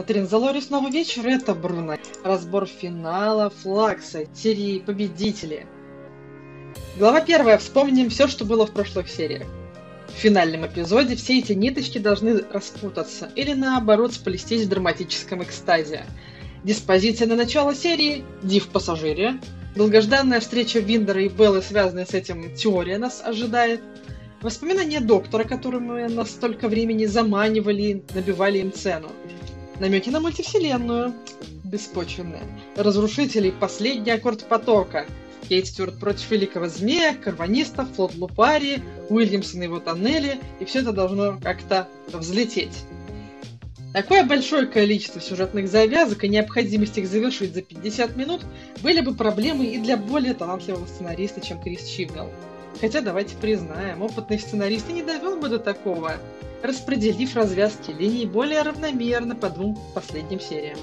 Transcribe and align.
На 0.00 0.06
Тринзалоре 0.06 0.62
снова 0.62 0.88
вечер, 0.88 1.26
это 1.26 1.54
Бруно. 1.54 1.96
Разбор 2.24 2.64
финала 2.64 3.50
Флакса, 3.50 4.24
серии 4.34 4.78
Победители. 4.78 5.66
Глава 6.96 7.20
первая. 7.20 7.58
Вспомним 7.58 8.08
все, 8.08 8.26
что 8.26 8.46
было 8.46 8.66
в 8.66 8.70
прошлых 8.70 9.10
сериях. 9.10 9.46
В 10.08 10.12
финальном 10.12 10.66
эпизоде 10.66 11.16
все 11.16 11.40
эти 11.40 11.52
ниточки 11.52 11.98
должны 11.98 12.42
распутаться 12.50 13.30
или 13.36 13.52
наоборот 13.52 14.14
сплестись 14.14 14.64
в 14.64 14.70
драматическом 14.70 15.42
экстазе. 15.42 16.06
Диспозиция 16.64 17.28
на 17.28 17.36
начало 17.36 17.74
серии– 17.74 18.24
Див 18.42 18.68
пассажире. 18.68 19.38
Долгожданная 19.76 20.40
встреча 20.40 20.78
Виндера 20.78 21.22
и 21.22 21.28
Беллы, 21.28 21.60
связанная 21.60 22.06
с 22.06 22.14
этим 22.14 22.56
теория, 22.56 22.96
нас 22.96 23.20
ожидает. 23.22 23.82
Воспоминания 24.40 25.00
доктора, 25.00 25.44
которым 25.44 25.88
мы 25.88 26.08
на 26.08 26.24
столько 26.24 26.68
времени 26.68 27.04
заманивали, 27.04 28.02
набивали 28.14 28.60
им 28.60 28.72
цену. 28.72 29.10
Намеки 29.80 30.10
на 30.10 30.20
мультивселенную. 30.20 31.14
Беспочвенные. 31.64 32.42
Разрушители. 32.76 33.50
Последний 33.50 34.10
аккорд 34.10 34.44
потока. 34.44 35.06
Кейт 35.48 35.66
Стюарт 35.66 35.98
против 35.98 36.30
Великого 36.30 36.68
Змея, 36.68 37.14
Карваниста, 37.14 37.86
Флот 37.86 38.14
Лупари, 38.14 38.82
Уильямсон 39.08 39.62
и 39.62 39.64
его 39.64 39.80
тоннели. 39.80 40.38
И 40.60 40.66
все 40.66 40.80
это 40.80 40.92
должно 40.92 41.38
как-то 41.42 41.88
взлететь. 42.12 42.84
Такое 43.94 44.22
большое 44.22 44.66
количество 44.66 45.18
сюжетных 45.18 45.66
завязок 45.66 46.24
и 46.24 46.28
необходимость 46.28 46.98
их 46.98 47.08
завершить 47.08 47.54
за 47.54 47.62
50 47.62 48.16
минут 48.16 48.42
были 48.82 49.00
бы 49.00 49.14
проблемой 49.14 49.68
и 49.68 49.78
для 49.78 49.96
более 49.96 50.34
талантливого 50.34 50.86
сценариста, 50.86 51.40
чем 51.40 51.60
Крис 51.60 51.88
Чивнелл. 51.88 52.30
Хотя 52.82 53.00
давайте 53.00 53.34
признаем, 53.36 54.02
опытный 54.02 54.38
сценарист 54.38 54.90
и 54.90 54.92
не 54.92 55.02
довел 55.02 55.36
бы 55.36 55.48
до 55.48 55.58
такого 55.58 56.18
распределив 56.62 57.36
развязки 57.36 57.90
линий 57.90 58.26
более 58.26 58.62
равномерно 58.62 59.34
по 59.34 59.50
двум 59.50 59.78
последним 59.94 60.40
сериям. 60.40 60.78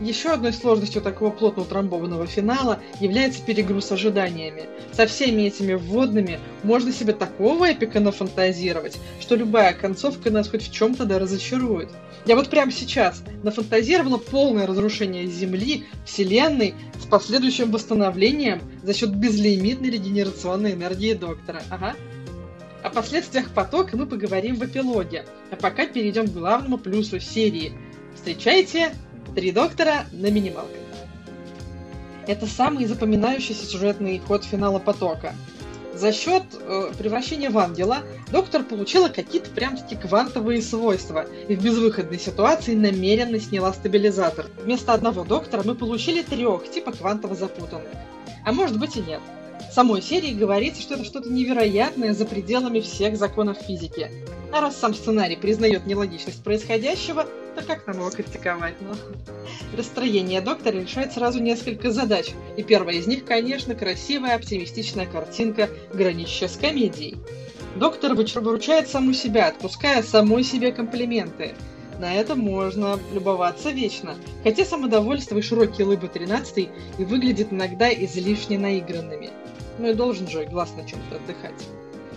Еще 0.00 0.30
одной 0.30 0.52
сложностью 0.52 1.02
такого 1.02 1.30
плотно 1.30 1.62
утрамбованного 1.62 2.26
финала 2.26 2.78
является 3.00 3.42
перегруз 3.42 3.90
ожиданиями. 3.90 4.66
Со 4.92 5.06
всеми 5.06 5.42
этими 5.42 5.74
вводными 5.74 6.38
можно 6.62 6.92
себе 6.92 7.12
такого 7.12 7.70
эпика 7.70 7.98
нафантазировать, 7.98 8.96
что 9.20 9.34
любая 9.34 9.72
концовка 9.72 10.30
нас 10.30 10.48
хоть 10.48 10.68
в 10.68 10.72
чем-то 10.72 11.04
да 11.04 11.18
разочарует. 11.18 11.88
Я 12.26 12.36
вот 12.36 12.48
прямо 12.48 12.70
сейчас 12.70 13.24
нафантазировала 13.42 14.18
полное 14.18 14.68
разрушение 14.68 15.26
Земли, 15.26 15.86
Вселенной 16.04 16.74
с 17.02 17.06
последующим 17.06 17.72
восстановлением 17.72 18.60
за 18.84 18.94
счет 18.94 19.10
безлимитной 19.16 19.90
регенерационной 19.90 20.74
энергии 20.74 21.14
Доктора. 21.14 21.62
Ага, 21.70 21.96
о 22.82 22.90
последствиях 22.90 23.50
потока 23.50 23.96
мы 23.96 24.06
поговорим 24.06 24.56
в 24.56 24.64
эпилоге, 24.64 25.24
а 25.50 25.56
пока 25.56 25.86
перейдем 25.86 26.26
к 26.26 26.32
главному 26.32 26.78
плюсу 26.78 27.18
серии. 27.18 27.72
Встречайте 28.14 28.94
«Три 29.34 29.50
доктора» 29.52 30.06
на 30.12 30.30
минималках. 30.30 30.76
Это 32.26 32.46
самый 32.46 32.84
запоминающийся 32.84 33.66
сюжетный 33.66 34.18
ход 34.18 34.44
финала 34.44 34.78
потока. 34.78 35.34
За 35.94 36.12
счет 36.12 36.44
э, 36.60 36.92
превращения 36.96 37.50
в 37.50 37.58
ангела 37.58 38.02
доктор 38.30 38.62
получила 38.62 39.08
какие-то 39.08 39.50
прям-таки 39.50 39.96
квантовые 39.96 40.62
свойства 40.62 41.26
и 41.48 41.56
в 41.56 41.64
безвыходной 41.64 42.20
ситуации 42.20 42.74
намеренно 42.74 43.40
сняла 43.40 43.72
стабилизатор. 43.72 44.46
Вместо 44.62 44.92
одного 44.92 45.24
доктора 45.24 45.62
мы 45.64 45.74
получили 45.74 46.22
трех, 46.22 46.70
типа 46.70 46.92
квантово 46.92 47.34
запутанных. 47.34 47.88
А 48.44 48.52
может 48.52 48.78
быть 48.78 48.96
и 48.96 49.00
нет 49.00 49.20
самой 49.72 50.02
серии 50.02 50.32
говорится, 50.32 50.82
что 50.82 50.94
это 50.94 51.04
что-то 51.04 51.30
невероятное 51.30 52.14
за 52.14 52.24
пределами 52.24 52.80
всех 52.80 53.16
законов 53.16 53.58
физики. 53.58 54.10
А 54.52 54.60
раз 54.60 54.76
сам 54.76 54.94
сценарий 54.94 55.36
признает 55.36 55.86
нелогичность 55.86 56.42
происходящего, 56.42 57.26
то 57.54 57.62
как 57.64 57.86
нам 57.86 57.98
его 57.98 58.10
критиковать? 58.10 58.74
Ну, 58.80 58.94
расстроение 59.76 60.40
доктора 60.40 60.76
решает 60.76 61.12
сразу 61.12 61.40
несколько 61.40 61.90
задач. 61.90 62.30
И 62.56 62.62
первая 62.62 62.96
из 62.96 63.06
них, 63.06 63.24
конечно, 63.24 63.74
красивая, 63.74 64.36
оптимистичная 64.36 65.06
картинка, 65.06 65.68
граничащая 65.92 66.48
с 66.48 66.56
комедией. 66.56 67.16
Доктор 67.76 68.14
выручает 68.14 68.88
саму 68.88 69.12
себя, 69.12 69.48
отпуская 69.48 70.02
самой 70.02 70.44
себе 70.44 70.72
комплименты. 70.72 71.54
На 71.98 72.14
это 72.14 72.36
можно 72.36 72.98
любоваться 73.12 73.70
вечно. 73.70 74.14
Хотя 74.44 74.64
самодовольство 74.64 75.36
и 75.36 75.42
широкие 75.42 75.86
лыбы 75.86 76.08
13 76.08 76.68
и 76.98 77.04
выглядят 77.04 77.52
иногда 77.52 77.92
излишне 77.92 78.58
наигранными. 78.58 79.30
Ну 79.78 79.88
и 79.88 79.94
должен 79.94 80.28
же 80.28 80.44
глаз 80.44 80.72
на 80.76 80.84
чем-то 80.84 81.16
отдыхать. 81.16 81.54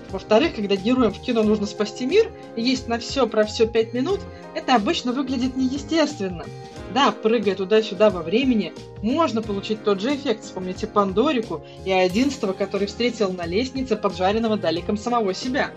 Во-вторых, 0.10 0.56
когда 0.56 0.76
героям 0.76 1.14
в 1.14 1.22
кино 1.22 1.42
нужно 1.44 1.66
спасти 1.66 2.06
мир, 2.06 2.32
и 2.56 2.62
есть 2.62 2.88
на 2.88 3.00
все 3.00 3.28
про 3.28 3.46
все 3.46 3.66
пять 3.66 3.94
минут, 3.94 4.20
это 4.56 4.76
обычно 4.76 5.14
выглядит 5.14 5.56
неестественно. 5.56 6.46
Да, 6.94 7.14
прыгая 7.14 7.56
туда-сюда 7.56 8.10
во 8.10 8.22
времени, 8.22 8.74
можно 9.02 9.42
получить 9.42 9.84
тот 9.86 10.02
же 10.02 10.14
эффект. 10.14 10.44
Вспомните 10.44 10.88
Пандорику 10.88 11.64
и 11.86 11.92
одиннадцатого, 11.92 12.52
который 12.52 12.88
встретил 12.88 13.32
на 13.32 13.46
лестнице 13.46 13.96
поджаренного 13.96 14.58
Даликом 14.58 14.98
самого 14.98 15.34
себя. 15.34 15.72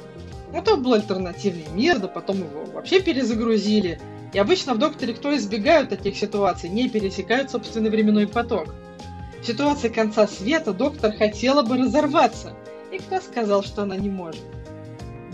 Ну, 0.52 0.60
то 0.62 0.76
был 0.76 0.94
альтернативный 0.94 1.66
мир, 1.72 2.00
да 2.00 2.08
потом 2.08 2.38
его 2.38 2.64
вообще 2.72 3.00
перезагрузили. 3.00 4.00
И 4.32 4.38
обычно 4.38 4.74
в 4.74 4.78
Докторе 4.78 5.14
кто 5.14 5.36
избегают 5.36 5.90
таких 5.90 6.16
ситуаций, 6.16 6.68
не 6.68 6.88
пересекают 6.88 7.52
собственный 7.52 7.90
временной 7.90 8.26
поток. 8.26 8.74
В 9.44 9.46
ситуации 9.46 9.90
конца 9.90 10.26
света 10.26 10.72
доктор 10.72 11.12
хотела 11.12 11.60
бы 11.60 11.76
разорваться. 11.76 12.54
И 12.90 12.96
кто 12.96 13.20
сказал, 13.20 13.62
что 13.62 13.82
она 13.82 13.94
не 13.94 14.08
может? 14.08 14.40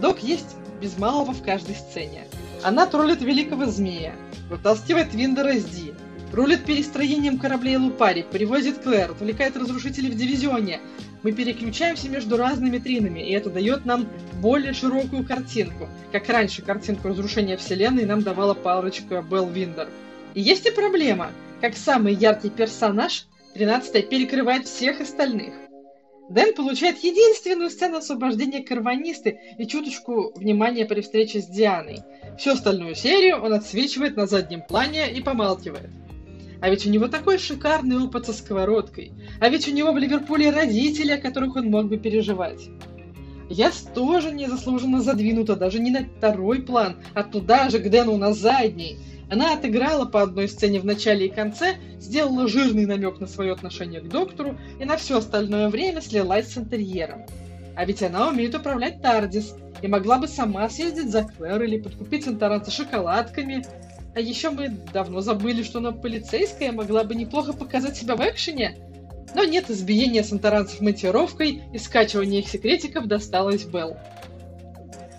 Док 0.00 0.20
есть 0.20 0.56
без 0.80 0.98
малого 0.98 1.32
в 1.32 1.44
каждой 1.44 1.76
сцене. 1.76 2.24
Она 2.64 2.86
троллит 2.86 3.22
великого 3.22 3.66
змея, 3.66 4.16
вытаскивает 4.48 5.14
Виндера 5.14 5.52
с 5.52 5.64
Ди, 5.64 5.94
рулит 6.32 6.64
перестроением 6.64 7.38
кораблей 7.38 7.76
Лупари, 7.76 8.26
привозит 8.28 8.82
Клэр, 8.82 9.12
отвлекает 9.12 9.56
разрушителей 9.56 10.10
в 10.10 10.16
дивизионе. 10.16 10.80
Мы 11.22 11.30
переключаемся 11.30 12.08
между 12.08 12.36
разными 12.36 12.78
тринами, 12.78 13.20
и 13.20 13.30
это 13.30 13.48
дает 13.48 13.84
нам 13.84 14.08
более 14.42 14.72
широкую 14.72 15.24
картинку. 15.24 15.88
Как 16.10 16.28
раньше 16.28 16.62
картинку 16.62 17.06
разрушения 17.06 17.56
Вселенной 17.56 18.06
нам 18.06 18.22
давала 18.24 18.54
парочка 18.54 19.22
Белл 19.22 19.48
Виндер. 19.48 19.88
И 20.34 20.40
есть 20.40 20.66
и 20.66 20.72
проблема. 20.72 21.30
Как 21.60 21.76
самый 21.76 22.14
яркий 22.14 22.50
персонаж, 22.50 23.26
13 23.54 24.08
перекрывает 24.08 24.66
всех 24.66 25.00
остальных. 25.00 25.54
Дэн 26.30 26.54
получает 26.54 26.98
единственную 27.02 27.70
сцену 27.70 27.96
освобождения 27.98 28.62
карванисты 28.62 29.40
и 29.58 29.66
чуточку 29.66 30.32
внимания 30.36 30.86
при 30.86 31.00
встрече 31.00 31.40
с 31.40 31.46
Дианой. 31.46 31.98
Всю 32.38 32.52
остальную 32.52 32.94
серию 32.94 33.42
он 33.42 33.52
отсвечивает 33.52 34.16
на 34.16 34.26
заднем 34.26 34.62
плане 34.62 35.10
и 35.10 35.20
помалкивает. 35.20 35.90
А 36.60 36.70
ведь 36.70 36.86
у 36.86 36.90
него 36.90 37.08
такой 37.08 37.38
шикарный 37.38 37.98
опыт 37.98 38.26
со 38.26 38.32
сковородкой. 38.32 39.12
А 39.40 39.48
ведь 39.48 39.66
у 39.66 39.72
него 39.72 39.92
в 39.92 39.98
Ливерпуле 39.98 40.50
родители, 40.50 41.12
о 41.12 41.20
которых 41.20 41.56
он 41.56 41.66
мог 41.70 41.86
бы 41.86 41.98
переживать. 41.98 42.68
Я 43.50 43.72
тоже 43.96 44.30
незаслуженно 44.30 45.02
задвинута 45.02 45.56
даже 45.56 45.80
не 45.80 45.90
на 45.90 46.04
второй 46.04 46.62
план, 46.62 46.98
а 47.14 47.24
туда 47.24 47.68
же, 47.68 47.80
к 47.80 47.90
Дэну 47.90 48.16
на 48.16 48.32
задний. 48.32 48.98
Она 49.28 49.54
отыграла 49.54 50.06
по 50.06 50.22
одной 50.22 50.48
сцене 50.48 50.78
в 50.78 50.84
начале 50.84 51.26
и 51.26 51.30
конце, 51.30 51.74
сделала 51.98 52.46
жирный 52.46 52.86
намек 52.86 53.18
на 53.18 53.26
свое 53.26 53.52
отношение 53.52 54.00
к 54.00 54.08
доктору 54.08 54.56
и 54.78 54.84
на 54.84 54.96
все 54.96 55.18
остальное 55.18 55.68
время 55.68 56.00
слилась 56.00 56.52
с 56.52 56.58
интерьером. 56.58 57.26
А 57.74 57.84
ведь 57.84 58.04
она 58.04 58.28
умеет 58.28 58.54
управлять 58.54 59.02
Тардис 59.02 59.56
и 59.82 59.88
могла 59.88 60.18
бы 60.18 60.28
сама 60.28 60.68
съездить 60.68 61.10
за 61.10 61.24
Клэр 61.24 61.62
или 61.64 61.80
подкупить 61.80 62.24
Сантаранца 62.24 62.70
шоколадками. 62.70 63.64
А 64.14 64.20
еще 64.20 64.50
мы 64.50 64.76
давно 64.92 65.22
забыли, 65.22 65.64
что 65.64 65.78
она 65.78 65.90
полицейская 65.90 66.70
могла 66.70 67.02
бы 67.02 67.16
неплохо 67.16 67.52
показать 67.52 67.96
себя 67.96 68.14
в 68.14 68.20
экшене. 68.20 68.76
Но 69.34 69.44
нет 69.44 69.70
избиения 69.70 70.22
сантаранцев 70.22 70.80
монтировкой 70.80 71.62
и 71.72 71.78
скачивания 71.78 72.40
их 72.40 72.48
секретиков 72.48 73.06
досталось 73.06 73.64
Белл. 73.64 73.96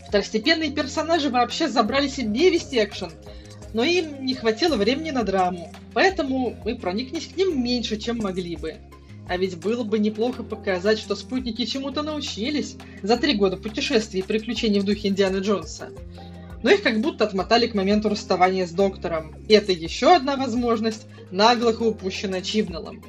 Второстепенные 0.07 0.71
персонажи 0.71 1.29
вообще 1.29 1.69
забрали 1.69 2.07
себе 2.07 2.49
вести 2.49 2.83
экшен– 2.83 3.11
но 3.73 3.83
им 3.83 4.25
не 4.25 4.33
хватило 4.35 4.75
времени 4.75 5.11
на 5.11 5.23
драму, 5.23 5.71
поэтому 5.93 6.57
мы 6.65 6.75
прониклись 6.75 7.27
к 7.27 7.37
ним 7.37 7.63
меньше, 7.63 7.97
чем 7.97 8.17
могли 8.17 8.55
бы. 8.55 8.75
А 9.27 9.37
ведь 9.37 9.57
было 9.57 9.83
бы 9.83 9.97
неплохо 9.99 10.43
показать, 10.43 10.99
что 10.99 11.15
спутники 11.15 11.65
чему-то 11.65 12.01
научились 12.03 12.75
за 13.01 13.17
три 13.17 13.33
года 13.33 13.55
путешествий 13.55 14.19
и 14.19 14.23
приключений 14.23 14.79
в 14.79 14.83
духе 14.83 15.07
Индианы 15.07 15.37
Джонса. 15.37 15.89
Но 16.63 16.69
их 16.69 16.83
как 16.83 16.99
будто 16.99 17.23
отмотали 17.23 17.67
к 17.67 17.73
моменту 17.73 18.09
расставания 18.09 18.67
с 18.67 18.71
доктором. 18.71 19.35
И 19.47 19.53
это 19.53 19.71
еще 19.71 20.13
одна 20.13 20.35
возможность, 20.35 21.07
наглых 21.31 21.81
и 21.81 21.85
упущенная 21.85 22.41
Чивнеллом. 22.41 23.01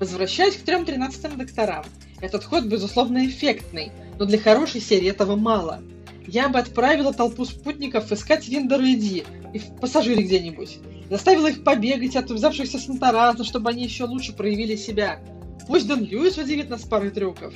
Возвращаясь 0.00 0.56
к 0.56 0.64
трем 0.64 0.84
тринадцатым 0.84 1.38
докторам. 1.38 1.84
Этот 2.20 2.44
ход, 2.44 2.64
безусловно, 2.64 3.26
эффектный, 3.26 3.92
но 4.18 4.24
для 4.24 4.38
хорошей 4.38 4.80
серии 4.80 5.08
этого 5.08 5.36
мало– 5.36 5.82
я 6.26 6.48
бы 6.48 6.58
отправила 6.58 7.12
толпу 7.12 7.44
спутников 7.44 8.10
искать 8.10 8.48
Виндера 8.48 8.84
и 8.84 8.96
Ди, 8.96 9.24
и 9.52 9.58
в 9.58 9.76
пассажире 9.76 10.22
где-нибудь. 10.22 10.78
Заставила 11.10 11.48
их 11.48 11.64
побегать 11.64 12.16
от 12.16 12.30
взявшихся 12.30 12.78
Сантараза, 12.78 13.44
чтобы 13.44 13.70
они 13.70 13.84
еще 13.84 14.04
лучше 14.04 14.32
проявили 14.32 14.76
себя. 14.76 15.20
Пусть 15.66 15.86
Дон 15.86 16.02
Льюис 16.02 16.38
удивит 16.38 16.70
нас 16.70 16.82
парой 16.82 17.10
трюков. 17.10 17.52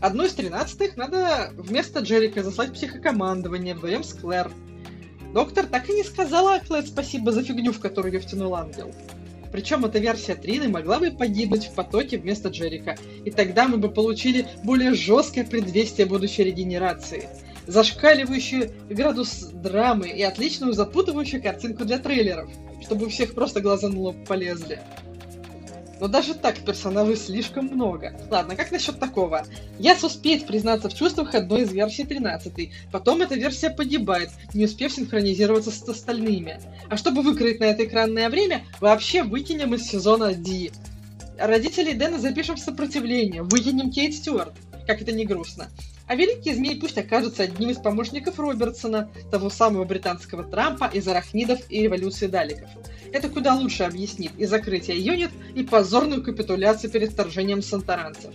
Одну 0.00 0.24
из 0.24 0.32
тринадцатых 0.32 0.96
надо 0.96 1.50
вместо 1.54 2.00
Джерика 2.00 2.42
заслать 2.42 2.72
психокомандование 2.72 3.74
вдвоем 3.74 4.02
с 4.02 4.14
Клэр. 4.14 4.50
Доктор 5.34 5.66
так 5.66 5.90
и 5.90 5.92
не 5.92 6.04
сказала 6.04 6.54
Аклет 6.54 6.88
спасибо 6.88 7.32
за 7.32 7.42
фигню, 7.42 7.72
в 7.72 7.80
которую 7.80 8.14
ее 8.14 8.20
втянул 8.20 8.54
ангел. 8.54 8.94
Причем 9.50 9.84
эта 9.84 9.98
версия 9.98 10.34
Трины 10.34 10.68
могла 10.68 10.98
бы 10.98 11.10
погибнуть 11.10 11.66
в 11.66 11.74
потоке 11.74 12.18
вместо 12.18 12.48
Джерика, 12.48 12.96
и 13.24 13.30
тогда 13.30 13.68
мы 13.68 13.78
бы 13.78 13.88
получили 13.88 14.46
более 14.64 14.94
жесткое 14.94 15.44
предвестие 15.44 16.06
будущей 16.06 16.44
регенерации, 16.44 17.28
зашкаливающий 17.66 18.70
градус 18.90 19.50
драмы 19.52 20.08
и 20.08 20.22
отличную 20.22 20.72
запутывающую 20.72 21.42
картинку 21.42 21.84
для 21.84 21.98
трейлеров, 21.98 22.50
чтобы 22.82 23.06
у 23.06 23.08
всех 23.08 23.34
просто 23.34 23.60
глаза 23.60 23.88
на 23.88 23.98
лоб 23.98 24.16
полезли. 24.26 24.80
Но 26.00 26.08
даже 26.08 26.34
так 26.34 26.58
персонажей 26.60 27.16
слишком 27.16 27.66
много. 27.66 28.14
Ладно, 28.30 28.56
как 28.56 28.70
насчет 28.70 29.00
такого? 29.00 29.44
Яс 29.78 30.04
успеет 30.04 30.46
признаться 30.46 30.88
в 30.88 30.94
чувствах 30.94 31.34
одной 31.34 31.62
из 31.62 31.72
версий 31.72 32.04
13, 32.04 32.70
потом 32.92 33.22
эта 33.22 33.34
версия 33.34 33.70
погибает, 33.70 34.30
не 34.54 34.64
успев 34.64 34.92
синхронизироваться 34.92 35.70
с 35.70 35.88
остальными. 35.88 36.60
А 36.88 36.96
чтобы 36.96 37.22
выкроить 37.22 37.60
на 37.60 37.64
это 37.64 37.84
экранное 37.84 38.28
время, 38.28 38.64
вообще 38.80 39.22
выкинем 39.22 39.74
из 39.74 39.86
сезона 39.86 40.32
D. 40.34 40.70
Родителей 41.38 41.94
Дэна 41.94 42.18
запишем 42.18 42.56
в 42.56 42.60
сопротивление, 42.60 43.42
выкинем 43.42 43.90
Кейт 43.90 44.14
Стюарт. 44.14 44.54
Как 44.86 45.02
это 45.02 45.12
не 45.12 45.24
грустно. 45.24 45.68
А 46.06 46.16
Великий 46.16 46.54
Змей 46.54 46.80
пусть 46.80 46.96
окажется 46.96 47.42
одним 47.42 47.68
из 47.68 47.76
помощников 47.76 48.38
Робертсона, 48.38 49.10
того 49.30 49.50
самого 49.50 49.84
британского 49.84 50.42
Трампа 50.42 50.86
из 50.86 51.06
арахнидов 51.06 51.60
и 51.68 51.82
революции 51.82 52.26
Даликов. 52.26 52.70
Это 53.12 53.28
куда 53.28 53.54
лучше 53.54 53.84
объяснит 53.84 54.32
и 54.38 54.44
закрытие 54.44 54.98
юнит, 54.98 55.30
и 55.54 55.62
позорную 55.62 56.22
капитуляцию 56.22 56.90
перед 56.90 57.12
вторжением 57.12 57.62
сантаранцев. 57.62 58.34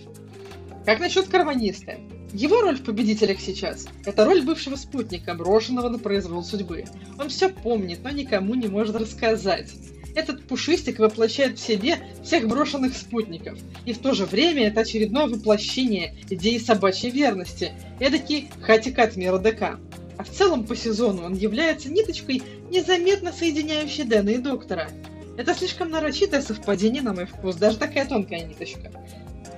Как 0.84 1.00
насчет 1.00 1.28
карваниста? 1.28 1.96
Его 2.32 2.60
роль 2.60 2.76
в 2.76 2.82
«Победителях» 2.82 3.40
сейчас– 3.40 3.86
это 4.04 4.24
роль 4.24 4.42
бывшего 4.42 4.74
спутника, 4.74 5.34
брошенного 5.34 5.88
на 5.88 5.98
произвол 5.98 6.42
судьбы. 6.42 6.84
Он 7.18 7.28
все 7.28 7.48
помнит, 7.48 8.00
но 8.02 8.10
никому 8.10 8.56
не 8.56 8.66
может 8.66 8.96
рассказать. 8.96 9.70
Этот 10.16 10.44
пушистик 10.44 10.98
воплощает 10.98 11.58
в 11.58 11.62
себе 11.62 11.98
всех 12.22 12.46
брошенных 12.46 12.96
спутников, 12.96 13.58
и 13.84 13.92
в 13.92 13.98
то 13.98 14.14
же 14.14 14.26
время 14.26 14.66
это 14.66 14.80
очередное 14.80 15.26
воплощение 15.26 16.16
идеи 16.28 16.58
собачьей 16.58 17.12
верности, 17.12 17.72
эдакий 18.00 18.50
хатикат 18.60 19.16
мира 19.16 19.38
ДК. 19.38 19.78
А 20.16 20.24
в 20.24 20.30
целом 20.30 20.64
по 20.64 20.76
сезону 20.76 21.24
он 21.24 21.34
является 21.34 21.90
ниточкой, 21.90 22.42
незаметно 22.70 23.32
соединяющей 23.32 24.04
Дэна 24.04 24.30
и 24.30 24.38
Доктора. 24.38 24.88
Это 25.36 25.54
слишком 25.54 25.90
нарочитое 25.90 26.42
совпадение 26.42 27.02
на 27.02 27.12
мой 27.12 27.26
вкус, 27.26 27.56
даже 27.56 27.78
такая 27.78 28.06
тонкая 28.06 28.44
ниточка. 28.44 28.92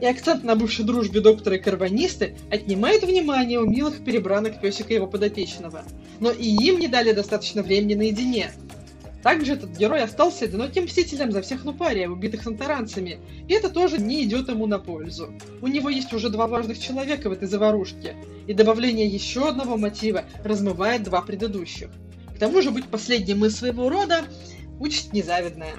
И 0.01 0.07
акцент 0.07 0.45
на 0.45 0.57
бывшей 0.57 0.85
дружбе 0.85 1.21
доктора 1.21 1.57
и 1.57 1.61
карбонисты 1.61 2.37
отнимает 2.51 3.03
внимание 3.03 3.61
у 3.61 3.67
милых 3.67 4.05
перебранок 4.05 4.61
песика 4.61 4.93
его 4.93 5.07
подопечного. 5.07 5.85
Но 6.21 6.31
и 6.31 6.49
им 6.49 6.79
не 6.79 6.89
дали 6.89 7.13
достаточно 7.13 7.63
времени 7.63 7.95
наедине, 7.95 8.53
также 9.27 9.55
этот 9.55 9.77
герой 9.77 10.03
остался 10.03 10.45
одиноким 10.45 10.85
мстителем 10.85 11.33
за 11.33 11.43
всех 11.43 11.65
Лупария, 11.65 12.09
убитых 12.09 12.45
сантаранцами, 12.45 13.19
и 13.49 13.55
это 13.55 13.71
тоже 13.71 13.99
не 13.99 14.23
идет 14.23 14.49
ему 14.49 14.69
на 14.69 14.79
пользу. 14.79 15.35
У 15.61 15.67
него 15.67 15.89
есть 15.89 16.13
уже 16.13 16.31
два 16.31 16.47
важных 16.47 16.79
человека 16.79 17.29
в 17.29 17.33
этой 17.33 17.49
заварушке, 17.49 18.15
и 18.47 18.55
добавление 18.55 19.09
еще 19.09 19.49
одного 19.49 19.77
мотива 19.77 20.27
размывает 20.45 21.03
два 21.03 21.23
предыдущих. 21.23 21.89
К 22.37 22.39
тому 22.39 22.63
же 22.63 22.71
быть 22.71 22.87
последним 22.87 23.45
из 23.45 23.57
своего 23.57 23.89
рода– 23.89 24.27
участь 24.79 25.13
незавидная. 25.13 25.75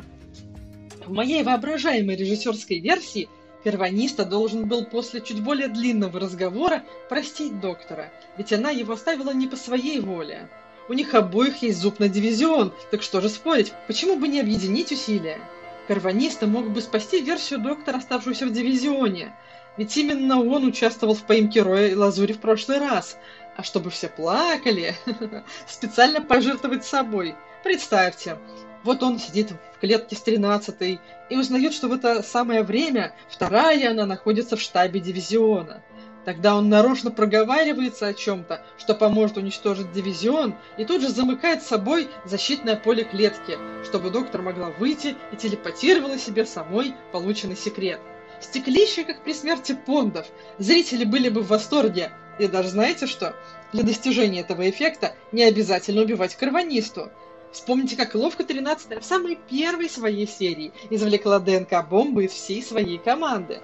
В 1.06 1.14
моей 1.14 1.42
воображаемой 1.42 2.18
режиссерской 2.18 2.82
версии 2.82 3.30
Первониста 3.64 4.26
должен 4.26 4.68
был 4.68 4.84
после 4.84 5.22
чуть 5.22 5.42
более 5.42 5.70
длинного 5.70 6.20
разговора 6.20 6.84
простить 7.08 7.62
доктора, 7.62 8.12
ведь 8.38 8.52
она 8.52 8.72
его 8.72 8.92
оставила 8.92 9.32
не 9.32 9.48
по 9.48 9.56
своей 9.56 10.02
воле. 10.02 10.50
У 10.90 10.94
них 10.94 11.14
обоих 11.14 11.62
есть 11.62 11.80
зуб 11.80 12.00
на 12.00 12.08
дивизион, 12.08 12.74
так 12.92 13.02
что 13.02 13.20
же 13.20 13.30
спорить, 13.30 13.74
почему 13.88 14.16
бы 14.16 14.28
не 14.28 14.40
объединить 14.40 14.92
усилия? 14.92 15.40
Карваниста 15.88 16.48
мог 16.48 16.70
бы 16.70 16.82
спасти 16.82 17.22
версию 17.22 17.60
доктора, 17.60 17.98
оставшуюся 17.98 18.46
в 18.46 18.54
дивизионе, 18.54 19.36
ведь 19.78 19.96
именно 19.98 20.42
он 20.42 20.66
участвовал 20.66 21.14
в 21.14 21.24
поимке 21.24 21.62
Роя 21.62 21.90
и 21.90 21.96
Лазури 21.96 22.34
в 22.34 22.40
прошлый 22.40 22.80
раз. 22.80 23.18
А 23.56 23.64
чтобы 23.64 23.90
все 23.90 24.08
плакали, 24.08 24.96
специально 25.68 26.22
пожертвовать 26.22 26.86
собой. 26.86 27.36
Представьте, 27.64 28.38
вот 28.84 29.02
он 29.04 29.20
сидит 29.20 29.52
в 29.76 29.80
клетке 29.80 30.16
с 30.16 30.22
13 30.22 31.00
и 31.30 31.36
узнает, 31.36 31.74
что 31.74 31.88
в 31.88 31.94
это 31.94 32.22
самое 32.24 32.64
время 32.64 33.14
вторая 33.30 33.92
она 33.92 34.06
находится 34.06 34.56
в 34.58 34.62
штабе 34.62 35.00
дивизиона. 35.00 35.82
Тогда 36.28 36.58
он 36.58 36.68
нарочно 36.68 37.10
проговаривается 37.10 38.06
о 38.06 38.14
чем-то, 38.14 38.62
что 38.78 38.94
поможет 38.94 39.38
уничтожить 39.38 39.94
дивизион, 39.94 40.56
и 40.78 40.84
тут 40.84 41.02
же 41.02 41.08
замыкает 41.08 41.64
с 41.64 41.68
собой 41.68 42.10
защитное 42.26 42.76
поле 42.76 43.06
клетки, 43.06 43.58
чтобы 43.86 44.10
доктор 44.10 44.42
могла 44.42 44.72
выйти 44.72 45.16
и 45.32 45.38
телепатировала 45.38 46.18
себе 46.18 46.46
самой 46.46 46.96
полученный 47.14 47.56
секрет. 47.56 48.02
Стеклище, 48.42 49.06
как 49.06 49.24
при 49.24 49.32
смерти 49.32 49.74
Пондов. 49.86 50.26
Зрители 50.58 51.06
были 51.06 51.30
бы 51.30 51.44
в 51.44 51.48
восторге. 51.48 52.12
И 52.40 52.48
даже 52.48 52.72
знаете 52.72 53.08
что? 53.08 53.34
Для 53.72 53.84
достижения 53.84 54.42
этого 54.42 54.70
эффекта 54.70 55.16
не 55.32 55.44
обязательно 55.44 56.02
убивать 56.02 56.36
карванисту. 56.36 57.10
Вспомните, 57.54 57.96
как 57.96 58.16
ловко 58.16 58.44
13 58.44 59.02
в 59.02 59.06
самой 59.06 59.40
первой 59.50 59.90
своей 59.90 60.28
серии 60.28 60.74
извлекла 60.90 61.40
ДНК-бомбы 61.40 62.26
из 62.26 62.32
всей 62.32 62.62
своей 62.62 62.98
команды. 62.98 63.62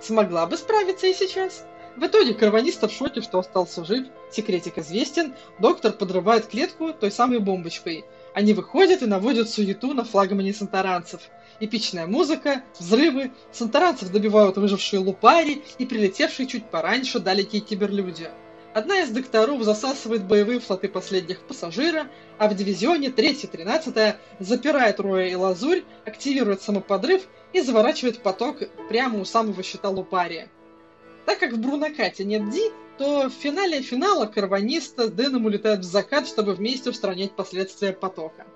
Смогла 0.00 0.46
бы 0.46 0.56
справиться 0.56 1.06
и 1.06 1.14
сейчас? 1.14 1.64
В 1.96 2.06
итоге 2.06 2.34
карваниста 2.34 2.88
в 2.88 2.92
шоке, 2.92 3.20
что 3.20 3.40
остался 3.40 3.84
жив, 3.84 4.06
секретик 4.30 4.78
известен, 4.78 5.34
доктор 5.58 5.92
подрывает 5.92 6.46
клетку 6.46 6.92
той 6.92 7.10
самой 7.10 7.40
бомбочкой. 7.40 8.04
Они 8.32 8.54
выходят 8.54 9.02
и 9.02 9.06
наводят 9.06 9.50
суету 9.50 9.92
на 9.92 10.04
флагмане 10.04 10.54
сантаранцев. 10.54 11.20
Эпичная 11.58 12.06
музыка, 12.06 12.62
взрывы, 12.78 13.32
сантаранцев 13.52 14.10
добивают 14.10 14.56
выжившие 14.56 15.00
лупари 15.00 15.62
и 15.78 15.84
прилетевшие 15.84 16.46
чуть 16.46 16.64
пораньше 16.64 17.18
далекие 17.18 17.60
киберлюди. 17.60 18.30
Одна 18.72 19.00
из 19.00 19.10
докторов 19.10 19.64
засасывает 19.64 20.24
боевые 20.24 20.60
флоты 20.60 20.88
последних 20.88 21.40
пассажира, 21.40 22.06
а 22.38 22.48
в 22.48 22.54
дивизионе 22.54 23.10
3 23.10 23.34
13 23.48 24.14
запирает 24.38 25.00
Роя 25.00 25.26
и 25.28 25.34
Лазурь, 25.34 25.82
активирует 26.06 26.62
самоподрыв 26.62 27.26
и 27.52 27.62
заворачивает 27.62 28.22
поток 28.22 28.58
прямо 28.88 29.18
у 29.18 29.24
самого 29.24 29.64
щита 29.64 29.88
Лупария. 29.88 30.48
Так 31.26 31.38
как 31.38 31.52
в 31.52 31.60
Брунокате 31.60 32.24
нет 32.24 32.50
Ди, 32.50 32.70
то 32.98 33.28
в 33.28 33.32
финале 33.32 33.82
финала 33.82 34.26
карваниста 34.26 35.06
с 35.06 35.10
Дэном 35.10 35.46
улетают 35.46 35.80
в 35.80 35.84
закат, 35.84 36.26
чтобы 36.26 36.54
вместе 36.54 36.90
устранять 36.90 37.32
последствия 37.32 37.92
потока. 37.92 38.46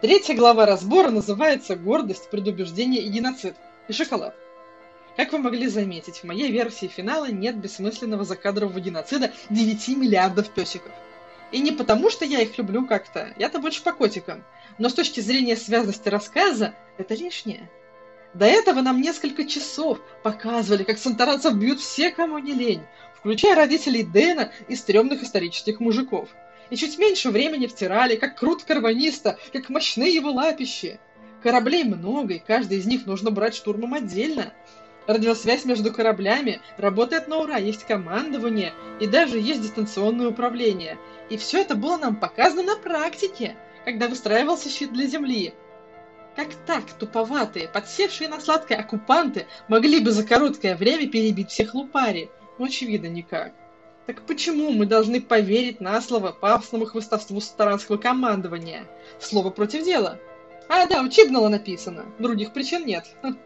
Третья 0.00 0.34
глава 0.34 0.66
разбора 0.66 1.10
называется 1.10 1.76
«Гордость, 1.76 2.28
предубеждение 2.30 3.02
и 3.02 3.08
геноцид» 3.08 3.54
и 3.88 3.92
шоколад. 3.92 4.34
Как 5.16 5.32
вы 5.32 5.38
могли 5.38 5.68
заметить, 5.68 6.16
в 6.16 6.24
моей 6.24 6.50
версии 6.50 6.86
финала 6.86 7.30
нет 7.30 7.56
бессмысленного 7.56 8.24
закадрового 8.24 8.80
геноцида 8.80 9.32
9 9.50 9.88
миллиардов 9.96 10.50
песиков. 10.50 10.92
И 11.52 11.60
не 11.60 11.70
потому, 11.70 12.08
что 12.10 12.24
я 12.24 12.40
их 12.40 12.56
люблю 12.56 12.86
как-то, 12.86 13.34
я-то 13.38 13.58
больше 13.58 13.82
по 13.82 13.92
котикам, 13.92 14.42
но 14.78 14.88
с 14.88 14.94
точки 14.94 15.20
зрения 15.20 15.56
связности 15.56 16.08
рассказа, 16.08 16.74
это 16.96 17.14
лишнее. 17.14 17.70
До 18.34 18.46
этого 18.46 18.80
нам 18.80 19.00
несколько 19.00 19.44
часов 19.44 20.00
показывали, 20.22 20.84
как 20.84 20.98
сантаранцев 20.98 21.54
бьют 21.54 21.80
все, 21.80 22.10
кому 22.10 22.38
не 22.38 22.52
лень, 22.52 22.82
включая 23.14 23.54
родителей 23.54 24.04
Дэна 24.04 24.52
и 24.68 24.76
стрёмных 24.76 25.22
исторических 25.22 25.80
мужиков. 25.80 26.30
И 26.70 26.76
чуть 26.76 26.98
меньше 26.98 27.30
времени 27.30 27.66
втирали, 27.66 28.16
как 28.16 28.38
крут 28.38 28.64
карваниста, 28.64 29.38
как 29.52 29.68
мощны 29.68 30.04
его 30.04 30.30
лапищи. 30.30 30.98
Кораблей 31.42 31.84
много, 31.84 32.34
и 32.34 32.38
каждый 32.38 32.78
из 32.78 32.86
них 32.86 33.04
нужно 33.04 33.30
брать 33.30 33.54
штурмом 33.54 33.92
отдельно. 33.94 34.54
Радиосвязь 35.06 35.66
между 35.66 35.92
кораблями 35.92 36.62
работает 36.78 37.28
на 37.28 37.38
ура, 37.38 37.58
есть 37.58 37.84
командование 37.84 38.72
и 39.00 39.06
даже 39.06 39.38
есть 39.38 39.60
дистанционное 39.60 40.28
управление. 40.28 40.96
И 41.28 41.36
все 41.36 41.60
это 41.60 41.74
было 41.74 41.98
нам 41.98 42.16
показано 42.16 42.62
на 42.62 42.76
практике, 42.76 43.56
когда 43.84 44.08
выстраивался 44.08 44.70
щит 44.70 44.92
для 44.92 45.06
Земли. 45.06 45.52
Как 46.34 46.48
так 46.66 46.84
туповатые, 46.98 47.68
подсевшие 47.68 48.28
на 48.28 48.40
сладкое 48.40 48.78
оккупанты 48.78 49.46
могли 49.68 50.00
бы 50.00 50.12
за 50.12 50.24
короткое 50.24 50.76
время 50.76 51.08
перебить 51.08 51.50
всех 51.50 51.74
лупари? 51.74 52.30
Ну, 52.58 52.64
очевидно, 52.66 53.06
никак. 53.06 53.52
Так 54.06 54.22
почему 54.22 54.72
мы 54.72 54.86
должны 54.86 55.20
поверить 55.20 55.80
на 55.80 56.00
слово 56.00 56.32
пафосному 56.32 56.86
хвостовству 56.86 57.40
старанского 57.40 57.98
командования? 57.98 58.86
Слово 59.20 59.50
против 59.50 59.84
дела. 59.84 60.18
А, 60.68 60.86
да, 60.86 61.02
учебного 61.02 61.48
написано. 61.48 62.06
Других 62.18 62.52
причин 62.52 62.86
нет. 62.86 63.04
Хм. 63.22 63.36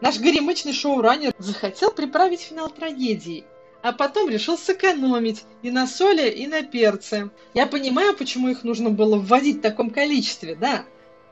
Наш 0.00 0.18
горемычный 0.18 0.72
шоураннер 0.72 1.32
захотел 1.38 1.90
приправить 1.90 2.40
финал 2.40 2.70
трагедии, 2.70 3.44
а 3.82 3.92
потом 3.92 4.28
решил 4.28 4.58
сэкономить 4.58 5.44
и 5.62 5.70
на 5.70 5.86
соли, 5.86 6.28
и 6.30 6.46
на 6.46 6.62
перце. 6.62 7.30
Я 7.54 7.66
понимаю, 7.66 8.14
почему 8.14 8.48
их 8.48 8.62
нужно 8.62 8.90
было 8.90 9.16
вводить 9.16 9.58
в 9.58 9.62
таком 9.62 9.90
количестве, 9.90 10.54
да, 10.54 10.84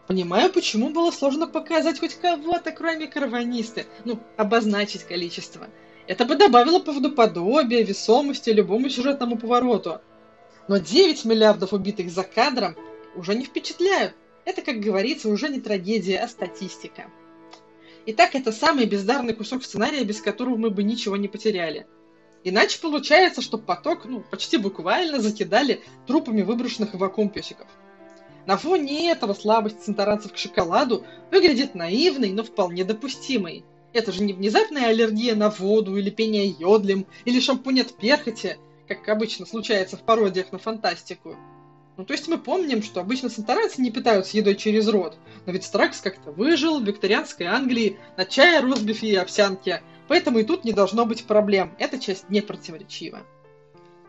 Понимаю, 0.08 0.50
почему 0.50 0.88
было 0.88 1.10
сложно 1.10 1.46
показать 1.46 2.00
хоть 2.00 2.14
кого-то, 2.14 2.72
кроме 2.72 3.08
карванисты. 3.08 3.84
Ну, 4.06 4.18
обозначить 4.38 5.04
количество. 5.04 5.68
Это 6.06 6.24
бы 6.24 6.34
добавило 6.34 6.78
правдоподобия, 6.78 7.84
весомости 7.84 8.48
любому 8.48 8.88
сюжетному 8.88 9.36
повороту. 9.36 10.00
Но 10.66 10.78
9 10.78 11.26
миллиардов 11.26 11.74
убитых 11.74 12.10
за 12.10 12.22
кадром 12.22 12.74
уже 13.16 13.34
не 13.34 13.44
впечатляют. 13.44 14.14
Это, 14.46 14.62
как 14.62 14.80
говорится, 14.80 15.28
уже 15.28 15.50
не 15.50 15.60
трагедия, 15.60 16.20
а 16.20 16.28
статистика. 16.28 17.10
Итак, 18.06 18.34
это 18.34 18.50
самый 18.50 18.86
бездарный 18.86 19.34
кусок 19.34 19.62
сценария, 19.62 20.04
без 20.04 20.22
которого 20.22 20.56
мы 20.56 20.70
бы 20.70 20.84
ничего 20.84 21.18
не 21.18 21.28
потеряли. 21.28 21.86
Иначе 22.44 22.80
получается, 22.80 23.42
что 23.42 23.58
поток, 23.58 24.06
ну, 24.06 24.24
почти 24.30 24.56
буквально 24.56 25.20
закидали 25.20 25.82
трупами 26.06 26.40
выброшенных 26.40 26.94
в 26.94 26.98
вакуум 26.98 27.28
песиков. 27.28 27.66
На 28.48 28.56
фоне 28.56 29.10
этого 29.10 29.34
слабость 29.34 29.82
центаранцев 29.82 30.32
к 30.32 30.38
шоколаду 30.38 31.04
выглядит 31.30 31.74
наивной, 31.74 32.30
но 32.30 32.42
вполне 32.42 32.82
допустимой. 32.82 33.62
Это 33.92 34.10
же 34.10 34.24
не 34.24 34.32
внезапная 34.32 34.86
аллергия 34.86 35.34
на 35.34 35.50
воду, 35.50 35.98
или 35.98 36.08
пение 36.08 36.46
йодлем, 36.46 37.04
или 37.26 37.40
шампунь 37.40 37.82
от 37.82 37.94
перхоти, 37.94 38.56
как 38.88 39.06
обычно 39.10 39.44
случается 39.44 39.98
в 39.98 40.00
пародиях 40.00 40.50
на 40.50 40.58
фантастику. 40.58 41.36
Ну, 41.98 42.06
то 42.06 42.14
есть 42.14 42.26
мы 42.26 42.38
помним, 42.38 42.82
что 42.82 43.00
обычно 43.00 43.28
сантаранцы 43.28 43.82
не 43.82 43.90
питаются 43.90 44.38
едой 44.38 44.54
через 44.54 44.88
рот, 44.88 45.18
но 45.44 45.52
ведь 45.52 45.64
Стракс 45.64 46.00
как-то 46.00 46.32
выжил 46.32 46.80
в 46.80 46.84
викторианской 46.84 47.44
Англии 47.44 47.98
на 48.16 48.24
чае, 48.24 48.60
ростбифе 48.60 49.08
и 49.08 49.16
овсянке, 49.16 49.82
поэтому 50.06 50.38
и 50.38 50.44
тут 50.44 50.64
не 50.64 50.72
должно 50.72 51.04
быть 51.04 51.24
проблем. 51.24 51.74
Эта 51.78 51.98
часть 51.98 52.30
не 52.30 52.40
противоречива. 52.40 53.18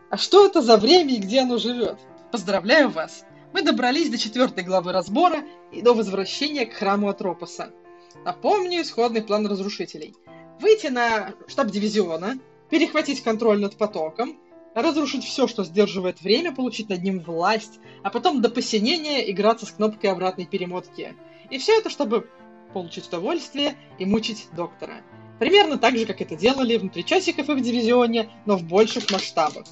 А 0.08 0.16
что 0.16 0.46
это 0.46 0.62
за 0.62 0.78
время 0.78 1.16
и 1.16 1.18
где 1.18 1.40
оно 1.40 1.58
живет? 1.58 1.98
Поздравляю 2.32 2.88
вас! 2.88 3.26
Мы 3.52 3.62
добрались 3.62 4.10
до 4.10 4.18
четвертой 4.18 4.62
главы 4.62 4.92
разбора 4.92 5.42
и 5.72 5.82
до 5.82 5.92
возвращения 5.92 6.66
к 6.66 6.74
храму 6.74 7.08
Атропоса. 7.08 7.72
Напомню 8.24 8.82
исходный 8.82 9.22
план 9.22 9.46
разрушителей. 9.46 10.14
Выйти 10.60 10.86
на 10.86 11.34
штаб 11.48 11.68
дивизиона, 11.68 12.38
перехватить 12.68 13.22
контроль 13.22 13.60
над 13.60 13.76
потоком, 13.76 14.38
разрушить 14.74 15.24
все, 15.24 15.48
что 15.48 15.64
сдерживает 15.64 16.20
время, 16.20 16.54
получить 16.54 16.88
над 16.88 17.02
ним 17.02 17.20
власть, 17.20 17.80
а 18.04 18.10
потом 18.10 18.40
до 18.40 18.50
посинения 18.50 19.28
играться 19.30 19.66
с 19.66 19.72
кнопкой 19.72 20.10
обратной 20.10 20.46
перемотки. 20.46 21.16
И 21.50 21.58
все 21.58 21.78
это, 21.78 21.90
чтобы 21.90 22.30
получить 22.72 23.08
удовольствие 23.08 23.74
и 23.98 24.04
мучить 24.04 24.46
доктора. 24.54 25.02
Примерно 25.40 25.76
так 25.76 25.96
же, 25.96 26.06
как 26.06 26.20
это 26.20 26.36
делали 26.36 26.76
внутри 26.76 27.04
часиков 27.04 27.48
и 27.48 27.54
в 27.54 27.60
дивизионе, 27.60 28.30
но 28.46 28.56
в 28.56 28.62
больших 28.62 29.10
масштабах. 29.10 29.64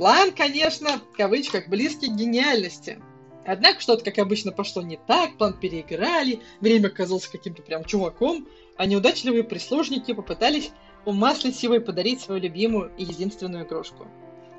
План, 0.00 0.32
конечно, 0.32 0.98
в 1.12 1.14
кавычках, 1.14 1.68
близкий 1.68 2.08
к 2.08 2.14
гениальности. 2.14 2.98
Однако 3.44 3.82
что-то, 3.82 4.02
как 4.02 4.16
обычно, 4.18 4.50
пошло 4.50 4.80
не 4.80 4.96
так, 4.96 5.36
план 5.36 5.52
переиграли, 5.52 6.40
время 6.62 6.88
казалось 6.88 7.26
каким-то 7.26 7.60
прям 7.60 7.84
чуваком, 7.84 8.48
а 8.78 8.86
неудачливые 8.86 9.44
прислужники 9.44 10.14
попытались 10.14 10.70
умаслить 11.04 11.62
его 11.62 11.74
и 11.74 11.80
подарить 11.80 12.22
свою 12.22 12.40
любимую 12.40 12.90
и 12.96 13.04
единственную 13.04 13.66
игрушку. 13.66 14.06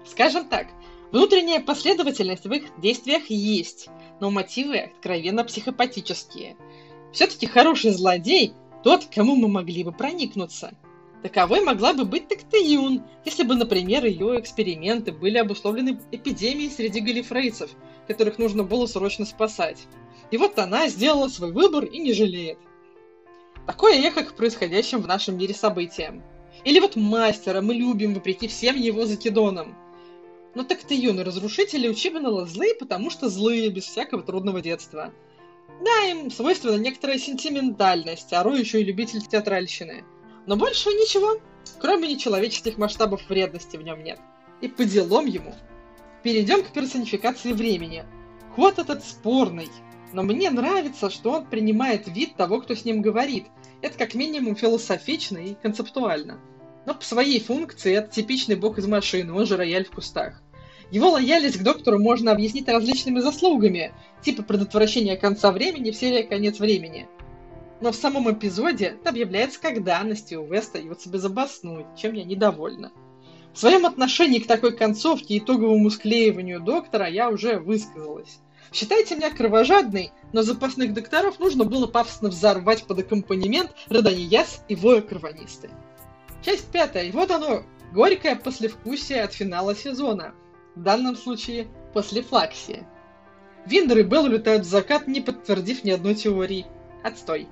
Скажем 0.06 0.48
так, 0.48 0.68
внутренняя 1.12 1.60
последовательность 1.60 2.46
в 2.46 2.54
их 2.54 2.66
действиях 2.80 3.32
есть, 3.32 3.88
но 4.20 4.30
мотивы 4.30 4.78
откровенно 4.78 5.44
психопатические. 5.44 6.56
Все-таки 7.14 7.48
хороший 7.48 7.90
злодей– 7.90 8.54
тот, 8.84 9.06
кому 9.06 9.36
мы 9.36 9.48
могли 9.48 9.84
бы 9.84 9.92
проникнуться. 9.92 10.76
Таковой 11.24 11.62
могла 11.62 11.94
бы 11.94 12.04
быть 12.04 12.28
Тактеюн, 12.28 13.04
если 13.26 13.44
бы, 13.44 13.56
например, 13.56 14.06
ее 14.06 14.40
эксперименты 14.40 15.12
были 15.12 15.38
обусловлены 15.38 16.00
эпидемией 16.12 16.72
среди 16.72 17.00
галифрейцев, 17.00 17.70
которых 18.08 18.40
нужно 18.40 18.64
было 18.64 18.88
срочно 18.88 19.26
спасать. 19.26 19.84
И 20.32 20.38
вот 20.38 20.58
она 20.58 20.88
сделала 20.88 21.28
свой 21.28 21.52
выбор 21.52 21.86
и 21.86 22.00
не 22.00 22.14
жалеет. 22.14 22.58
Такое 23.68 24.02
эхо 24.02 24.24
к 24.24 24.36
происходящим 24.36 25.02
в 25.02 25.08
нашем 25.08 25.38
мире 25.38 25.54
событиям. 25.54 26.24
Или 26.64 26.80
вот 26.80 26.96
мастера 26.96 27.62
мы 27.62 27.76
любим, 27.76 28.16
вопреки 28.16 28.48
всем 28.48 28.76
его 28.76 29.06
закидонам. 29.06 29.78
Но 30.56 30.64
так 30.64 30.80
ты 30.84 30.96
юные 30.96 31.24
разрушители 31.24 31.88
Учибанала 31.88 32.46
злые, 32.46 32.76
потому 32.76 33.10
что 33.10 33.30
злые, 33.30 33.70
без 33.70 33.86
всякого 33.86 34.24
трудного 34.24 34.62
детства. 34.62 35.14
Да, 35.84 36.10
им 36.10 36.32
свойственна 36.32 36.78
некоторая 36.78 37.20
сентиментальность, 37.20 38.34
а 38.34 38.44
Рой 38.44 38.60
еще 38.60 38.82
и 38.82 38.84
любитель 38.84 39.22
театральщины. 39.22 40.04
Но 40.46 40.56
больше 40.56 40.90
ничего, 40.90 41.40
кроме 41.80 42.08
нечеловеческих 42.08 42.78
масштабов 42.78 43.28
вредности 43.30 43.78
в 43.78 43.84
нем 43.84 44.04
нет. 44.04 44.20
И 44.62 44.68
по 44.68 44.84
делам 44.84 45.26
ему. 45.26 45.56
Перейдем 46.24 46.64
к 46.64 46.72
персонификации 46.72 47.54
времени. 47.54 48.06
Ход 48.56 48.80
этот 48.80 49.04
спорный, 49.04 49.70
но 50.14 50.24
мне 50.24 50.50
нравится, 50.50 51.10
что 51.10 51.32
он 51.32 51.46
принимает 51.46 52.08
вид 52.08 52.36
того, 52.36 52.62
кто 52.62 52.76
с 52.76 52.86
ним 52.86 53.02
говорит. 53.02 53.48
Это 53.82 53.98
как 53.98 54.14
минимум 54.14 54.56
философично 54.56 55.38
и 55.38 55.56
концептуально. 55.56 56.40
Но 56.86 56.96
по 56.96 57.04
своей 57.04 57.40
функции 57.40 57.96
это 57.96 58.12
типичный 58.12 58.56
бог 58.56 58.78
из 58.78 58.88
машины, 58.88 59.34
он 59.34 59.46
же 59.46 59.56
рояль 59.56 59.86
в 59.86 59.92
кустах. 59.92 60.42
Его 60.92 61.12
лояльность 61.12 61.58
к 61.58 61.64
доктору 61.64 62.00
можно 62.00 62.32
объяснить 62.32 62.68
различными 62.68 63.20
заслугами, 63.20 63.94
типа 64.22 64.44
предотвращения 64.44 65.16
конца 65.16 65.52
времени 65.52 65.92
в 65.92 65.96
серии 65.96 66.24
«Конец 66.24 66.60
времени». 66.60 67.08
Но 67.82 67.92
в 67.92 67.96
самом 67.96 68.32
эпизоде 68.32 68.98
объявляется 69.04 69.60
как 69.60 69.84
данность, 69.84 70.32
и 70.32 70.38
Уве 70.38 70.60
остается 70.60 71.10
без 71.10 71.26
обоснуть, 71.26 71.88
чем 71.98 72.14
я 72.14 72.24
недовольна. 72.24 72.92
В 73.54 73.60
своем 73.60 73.86
отношении 73.86 74.40
к 74.40 74.48
такой 74.48 74.78
концовке 74.78 75.34
и 75.34 75.40
итоговому 75.40 75.90
склеиванию 75.90 76.62
доктора 76.62 77.08
я 77.08 77.30
уже 77.30 77.60
высказалась. 77.60 78.40
Считайте 78.72 79.16
меня 79.16 79.32
кровожадной, 79.32 80.12
но 80.32 80.44
запасных 80.44 80.94
докторов 80.94 81.40
нужно 81.40 81.66
было 81.66 81.88
пафосно 81.88 82.30
взорвать 82.30 82.86
под 82.86 83.00
аккомпанемент 83.00 83.72
Раданияс 83.90 84.64
и 84.70 84.76
Воя 84.76 85.02
Карванисты. 85.02 85.70
Часть 86.42 86.72
пятая. 86.72 87.06
И 87.06 87.12
вот 87.12 87.32
оно, 87.32 87.64
горькое 87.92 88.38
послевкусие 88.38 89.24
от 89.24 89.34
финала 89.34 89.76
сезона. 89.76 90.34
В 90.76 90.84
данном 90.84 91.18
случае 91.18 91.68
послефлаксия. 91.94 92.88
Виндер 93.66 93.98
и 93.98 94.04
Белл 94.04 94.26
улетают 94.26 94.66
в 94.66 94.70
закат, 94.70 95.08
не 95.08 95.20
подтвердив 95.20 95.84
ни 95.84 95.92
одной 95.92 96.16
теории. 96.16 96.66
Отстой. 97.04 97.48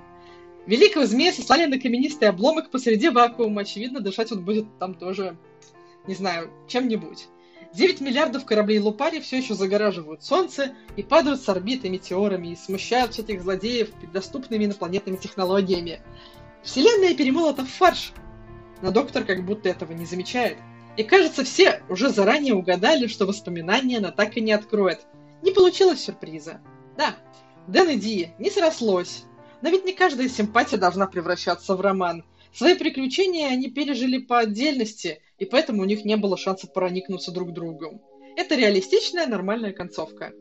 Великого 0.69 1.07
змея 1.07 1.33
сослали 1.33 1.65
на 1.65 1.79
каменистый 1.79 2.29
обломок 2.29 2.69
посреди 2.69 3.09
вакуума. 3.09 3.61
Очевидно, 3.61 4.01
дышать 4.01 4.31
он 4.31 4.45
будет 4.45 4.67
там 4.77 4.93
тоже, 4.93 5.35
не 6.05 6.13
знаю, 6.13 6.51
чем-нибудь. 6.67 7.25
9 7.73 8.01
миллиардов 8.01 8.45
кораблей 8.45 8.77
Лупари 8.77 9.19
все 9.19 9.39
еще 9.39 9.55
загораживают 9.55 10.23
Солнце 10.23 10.75
и 10.95 11.01
падают 11.01 11.41
с 11.41 11.49
орбиты 11.49 11.89
метеорами 11.89 12.49
и 12.49 12.55
смущают 12.55 13.13
всяких 13.13 13.41
злодеев 13.41 13.89
доступными 14.13 14.65
инопланетными 14.65 15.15
технологиями. 15.15 16.03
Вселенная 16.61 17.15
перемолота 17.15 17.65
в 17.65 17.69
фарш, 17.69 18.13
но 18.83 18.91
доктор 18.91 19.23
как 19.23 19.43
будто 19.43 19.69
этого 19.69 19.93
не 19.93 20.05
замечает. 20.05 20.59
И 20.97 21.03
кажется, 21.03 21.43
все 21.43 21.81
уже 21.89 22.09
заранее 22.09 22.53
угадали, 22.53 23.07
что 23.07 23.25
воспоминания 23.25 23.97
она 23.97 24.11
так 24.11 24.37
и 24.37 24.41
не 24.41 24.51
откроет. 24.51 24.99
Не 25.41 25.49
получилось 25.49 26.03
сюрприза. 26.03 26.61
Да, 26.95 27.15
Дэн 27.65 27.89
и 27.89 27.95
Ди 27.95 28.29
не 28.37 28.51
срослось. 28.51 29.25
Но 29.61 29.69
ведь 29.69 29.85
не 29.85 29.93
каждая 29.93 30.29
симпатия 30.29 30.77
должна 30.77 31.07
превращаться 31.07 31.75
в 31.75 31.81
роман. 31.81 32.23
Свои 32.53 32.75
приключения 32.75 33.47
они 33.47 33.69
пережили 33.69 34.17
по 34.17 34.39
отдельности, 34.39 35.21
и 35.37 35.45
поэтому 35.45 35.81
у 35.81 35.85
них 35.85 36.05
не 36.05 36.17
было 36.17 36.37
шансов 36.37 36.73
проникнуться 36.73 37.31
друг 37.31 37.53
другом. 37.53 38.01
Это 38.35 38.55
реалистичная, 38.55 39.27
нормальная 39.27 39.73
концовка. 39.73 40.31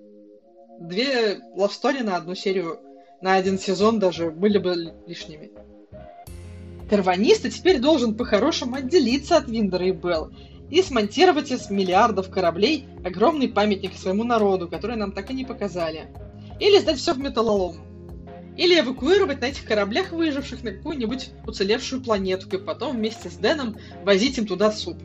Две 0.81 1.41
лавстори 1.55 2.03
на 2.03 2.17
одну 2.17 2.35
серию, 2.35 2.81
на 3.21 3.35
один 3.35 3.59
сезон 3.59 3.99
даже 3.99 4.31
были 4.31 4.59
бы 4.59 4.95
лишними. 5.07 5.51
Карваниста 6.89 7.51
теперь 7.51 7.81
должен 7.81 8.15
по-хорошему 8.15 8.77
отделиться 8.77 9.37
от 9.37 9.49
Виндера 9.49 9.87
и 9.87 9.93
Белл 9.93 10.33
и 10.71 10.81
смонтировать 10.83 11.51
из 11.51 11.71
миллиардов 11.71 12.31
кораблей 12.31 12.87
огромный 13.05 13.49
памятник 13.49 13.95
своему 13.95 14.25
народу, 14.25 14.69
который 14.69 14.97
нам 14.97 15.13
так 15.13 15.31
и 15.31 15.35
не 15.35 15.45
показали. 15.45 16.09
Или 16.61 16.79
сдать 16.79 16.99
все 16.99 17.15
в 17.15 17.19
металлолом. 17.19 17.88
Или 18.59 18.81
эвакуировать 18.81 19.41
на 19.41 19.47
этих 19.47 19.65
кораблях 19.65 20.11
выживших 20.11 20.65
на 20.65 20.73
какую-нибудь 20.73 21.31
уцелевшую 21.47 22.03
планетку 22.03 22.57
и 22.57 22.63
потом 22.63 22.97
вместе 22.97 23.31
с 23.31 23.35
Дэном 23.35 23.77
возить 24.05 24.37
им 24.37 24.47
туда 24.47 24.73
суп. 24.73 24.99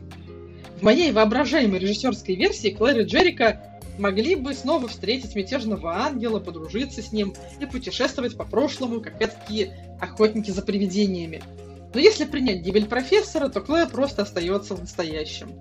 В 0.80 0.82
моей 0.82 1.12
воображаемой 1.12 1.78
режиссерской 1.78 2.34
версии 2.34 2.70
Клэр 2.70 3.00
и 3.00 3.04
Джерика 3.04 3.80
могли 3.96 4.34
бы 4.34 4.54
снова 4.54 4.88
встретить 4.88 5.36
мятежного 5.36 5.94
ангела, 5.98 6.40
подружиться 6.40 7.00
с 7.00 7.12
ним 7.12 7.32
и 7.60 7.66
путешествовать 7.66 8.36
по 8.36 8.44
прошлому, 8.44 9.00
как 9.00 9.20
такие 9.20 9.96
охотники 10.00 10.50
за 10.50 10.62
привидениями. 10.62 11.40
Но 11.94 12.00
если 12.00 12.24
принять 12.24 12.62
гибель 12.62 12.86
профессора, 12.86 13.48
то 13.48 13.60
Клэр 13.60 13.88
просто 13.88 14.22
остается 14.22 14.74
в 14.74 14.80
настоящем. 14.80 15.52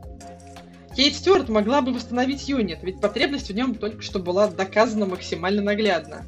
Кейт 0.96 1.14
Стюарт 1.14 1.48
могла 1.48 1.82
бы 1.82 1.94
восстановить 1.94 2.50
юнит, 2.50 2.80
ведь 2.82 3.00
потребность 3.00 3.50
в 3.50 3.54
нем 3.54 3.76
только 3.76 4.02
что 4.02 4.18
была 4.18 4.48
доказана 4.48 5.06
максимально 5.06 5.62
наглядно. 5.62 6.26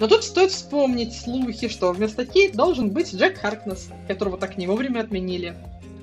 Но 0.00 0.08
тут 0.08 0.24
стоит 0.24 0.50
вспомнить 0.50 1.14
слухи, 1.14 1.68
что 1.68 1.92
вместо 1.92 2.26
Кейт 2.26 2.54
должен 2.54 2.90
быть 2.90 3.14
Джек 3.14 3.38
Харкнесс, 3.38 3.88
которого 4.08 4.36
так 4.36 4.58
не 4.58 4.66
вовремя 4.66 5.00
отменили. 5.00 5.56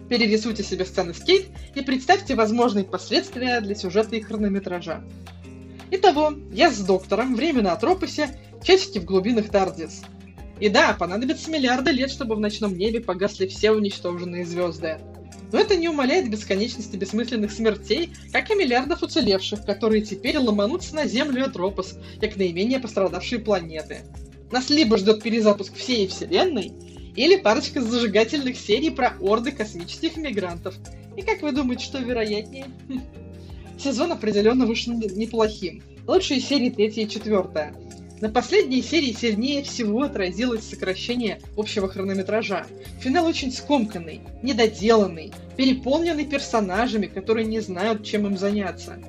Перерисуйте 0.10 0.63
себе 0.63 0.86
сцены 0.86 1.13
с 1.13 1.19
Кейт 1.19 1.48
и 1.75 1.81
представьте 1.81 2.36
возможные 2.36 2.86
последствия 2.86 3.62
для 3.62 3.75
сюжета 3.75 4.15
и 4.15 4.21
хронометража. 4.21 5.03
Итого, 5.91 6.33
я 6.51 6.71
с 6.71 6.79
доктором, 6.79 7.36
время 7.36 7.62
на 7.62 7.74
Атропосе, 7.74 8.29
часики 8.63 9.00
в 9.00 9.05
глубинах 9.05 9.50
Тардис– 9.50 10.01
и 10.62 10.69
да, 10.69 10.93
понадобится 10.93 11.50
миллиарды 11.50 11.89
лет, 11.89 12.12
чтобы 12.12 12.36
в 12.36 12.39
ночном 12.39 12.77
небе 12.77 13.01
погасли 13.01 13.48
все 13.48 13.71
уничтоженные 13.71 14.45
звезды. 14.45 15.00
Но 15.51 15.59
это 15.59 15.75
не 15.75 15.89
умаляет 15.89 16.29
бесконечности 16.29 16.95
бессмысленных 16.95 17.51
смертей, 17.51 18.11
как 18.31 18.50
и 18.50 18.55
миллиардов 18.55 19.03
уцелевших, 19.03 19.65
которые 19.65 20.01
теперь 20.01 20.38
ломанутся 20.38 20.95
на 20.95 21.05
Землю 21.05 21.45
от 21.45 21.55
Ропос, 21.55 21.97
как 22.19 22.38
наименее 22.38 22.79
пострадавшие 22.79 23.39
планеты. 23.39 24.01
Нас 24.51 24.69
либо 24.69 24.97
ждет 24.97 25.23
перезапуск 25.23 25.75
всей 25.75 26.07
Вселенной, 26.07 26.71
или 27.15 27.35
парочка 27.35 27.81
зажигательных 27.81 28.57
серий 28.57 28.89
про 28.89 29.13
орды 29.19 29.51
космических 29.51 30.15
мигрантов. 30.17 30.75
И 31.17 31.21
как 31.21 31.41
вы 31.41 31.51
думаете, 31.51 31.83
что 31.83 32.00
вероятнее? 32.00 32.67
Сезон 33.77 34.11
определенно 34.11 34.65
вышел 34.65 34.93
неплохим. 34.93 35.83
Лучшие 36.07 36.39
серии 36.39 36.69
третья 36.69 37.03
и 37.03 37.09
четвертая. 37.09 37.75
На 38.21 38.29
последней 38.29 38.83
серии 38.83 39.13
сильнее 39.13 39.63
всего 39.63 40.03
отразилось 40.03 40.69
сокращение 40.69 41.41
общего 41.57 41.89
хронометража. 41.89 42.67
Финал 42.99 43.25
очень 43.25 43.51
скомканный, 43.51 44.21
недоделанный, 44.43 45.33
переполненный 45.57 46.25
персонажами, 46.25 47.07
которые 47.07 47.47
не 47.47 47.61
знают, 47.61 48.05
чем 48.05 48.27
им 48.27 48.37
заняться. 48.37 48.99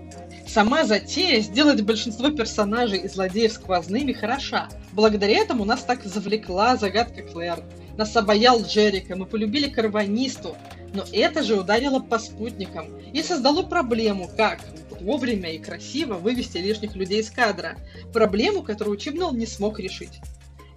Сама 0.49 0.85
затея 0.85 1.43
сделать 1.43 1.83
большинство 1.83 2.31
персонажей 2.31 3.01
и 3.01 3.09
злодеев 3.09 3.53
сквозными 3.53 4.15
хороша. 4.15 4.71
Благодаря 4.93 5.41
этому 5.41 5.67
нас 5.67 5.85
так 5.85 6.03
завлекла 6.05 6.79
загадка 6.79 7.23
Клэр. 7.23 7.63
Нас 7.99 8.17
обаял 8.17 8.63
Джерика, 8.63 9.15
мы 9.15 9.27
полюбили 9.27 9.69
карванисту. 9.69 10.57
Но 10.95 11.05
это 11.13 11.43
же 11.43 11.61
ударило 11.61 12.01
по 12.01 12.19
спутникам 12.19 12.87
и 13.13 13.23
создало 13.23 13.63
проблему, 13.63 14.31
как 14.37 14.61
вовремя 15.03 15.53
и 15.53 15.59
красиво 15.59 16.15
вывести 16.15 16.59
лишних 16.59 16.95
людей 16.95 17.21
из 17.21 17.31
кадра. 17.31 17.77
Проблему, 18.13 18.63
которую 18.63 18.97
Чибнал 18.97 19.33
не 19.33 19.47
смог 19.47 19.79
решить. 19.79 20.21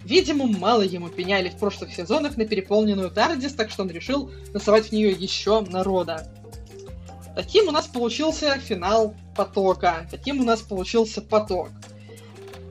Видимо, 0.04 0.46
мало 0.46 0.82
ему 0.82 1.08
пеняли 1.08 1.48
в 1.48 1.56
прошлых 1.56 1.92
сезонах 1.92 2.36
на 2.36 2.44
переполненную 2.44 3.10
Тардис, 3.10 3.54
так 3.54 3.70
что 3.70 3.82
он 3.82 3.90
решил 3.90 4.30
насовать 4.52 4.88
в 4.88 4.92
нее 4.92 5.10
еще 5.10 5.62
народа. 5.62 6.32
Таким 7.34 7.68
у 7.68 7.70
нас 7.70 7.86
получился 7.86 8.58
финал 8.58 9.14
потока. 9.36 10.06
Таким 10.10 10.40
у 10.40 10.44
нас 10.44 10.62
получился 10.62 11.20
поток. 11.20 11.70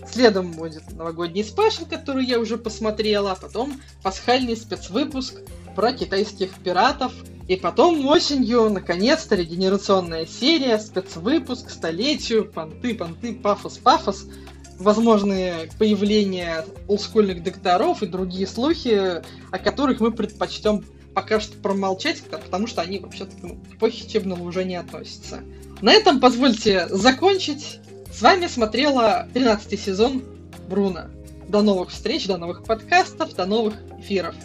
Следом 0.09 0.51
будет 0.53 0.89
новогодний 0.93 1.43
спешл, 1.43 1.85
который 1.85 2.25
я 2.25 2.39
уже 2.39 2.57
посмотрела, 2.57 3.33
а 3.33 3.35
потом 3.35 3.81
пасхальный 4.01 4.55
спецвыпуск 4.55 5.41
про 5.75 5.91
китайских 5.91 6.53
пиратов– 6.63 7.13
и 7.47 7.55
потом 7.55 8.05
осенью, 8.07 8.69
наконец-то, 8.69 9.35
регенерационная 9.35 10.25
серия, 10.25 10.79
спецвыпуск, 10.79 11.69
столетию, 11.69 12.51
понты, 12.51 12.95
понты, 12.95 13.33
пафос, 13.33 13.77
пафос, 13.77 14.25
возможные 14.79 15.69
появления 15.77 16.65
олдскульных 16.87 17.43
докторов 17.43 18.01
и 18.01 18.07
другие 18.07 18.47
слухи, 18.47 19.21
о 19.51 19.59
которых 19.59 19.99
мы 19.99 20.11
предпочтем 20.11 20.83
пока 21.13 21.39
что 21.39 21.55
промолчать, 21.57 22.23
потому 22.23 22.67
что 22.67 22.81
они 22.81 22.99
вообще-то 22.99 23.35
к 23.37 23.73
эпохе 23.75 24.07
Чебнала 24.07 24.41
уже 24.41 24.65
не 24.65 24.75
относятся. 24.75 25.41
На 25.81 25.93
этом 25.93 26.19
позвольте 26.19 26.87
закончить. 26.89 27.79
С 28.11 28.21
вами 28.21 28.47
смотрела 28.47 29.27
13 29.33 29.79
сезон 29.79 30.23
Бруно. 30.67 31.05
До 31.47 31.61
новых 31.61 31.91
встреч, 31.91 32.27
до 32.27 32.37
новых 32.37 32.63
подкастов, 32.63 33.35
до 33.35 33.45
новых 33.45 33.75
эфиров. 33.99 34.35